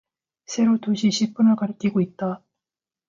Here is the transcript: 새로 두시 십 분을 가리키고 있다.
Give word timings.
새로 0.47 0.79
두시 0.79 1.11
십 1.11 1.35
분을 1.35 1.55
가리키고 1.55 2.01
있다. 2.01 2.41